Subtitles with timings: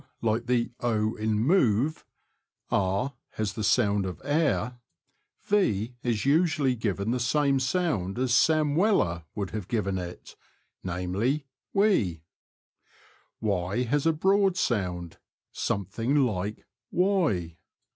[0.23, 2.05] 255 like the o in move;
[2.71, 4.79] r has the sound of air;
[5.43, 10.35] v is usually given the same sound as Sam Weller would have given it,
[10.83, 12.23] namely, we;
[13.39, 15.19] y has a broad sound,
[15.51, 17.57] something like v^oi.